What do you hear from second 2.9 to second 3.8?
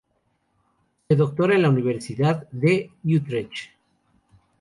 Utrecht.